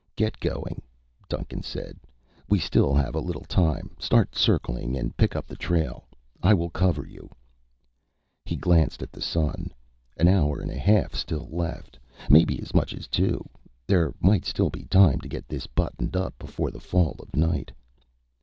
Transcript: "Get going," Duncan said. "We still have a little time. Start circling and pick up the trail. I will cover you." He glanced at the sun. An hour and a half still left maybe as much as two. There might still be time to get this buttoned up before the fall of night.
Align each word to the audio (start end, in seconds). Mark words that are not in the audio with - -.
"Get 0.15 0.39
going," 0.39 0.81
Duncan 1.29 1.61
said. 1.61 1.99
"We 2.49 2.57
still 2.57 2.95
have 2.95 3.13
a 3.13 3.19
little 3.19 3.43
time. 3.45 3.95
Start 3.99 4.33
circling 4.33 4.97
and 4.97 5.15
pick 5.15 5.35
up 5.35 5.45
the 5.45 5.55
trail. 5.55 6.07
I 6.41 6.55
will 6.55 6.71
cover 6.71 7.05
you." 7.05 7.29
He 8.43 8.55
glanced 8.55 9.03
at 9.03 9.11
the 9.11 9.21
sun. 9.21 9.71
An 10.17 10.27
hour 10.27 10.59
and 10.59 10.71
a 10.71 10.75
half 10.79 11.13
still 11.13 11.47
left 11.51 11.99
maybe 12.31 12.59
as 12.63 12.73
much 12.73 12.95
as 12.95 13.07
two. 13.07 13.47
There 13.85 14.11
might 14.19 14.43
still 14.43 14.71
be 14.71 14.85
time 14.85 15.19
to 15.21 15.29
get 15.29 15.47
this 15.47 15.67
buttoned 15.67 16.15
up 16.15 16.33
before 16.39 16.71
the 16.71 16.79
fall 16.79 17.15
of 17.19 17.35
night. 17.35 17.71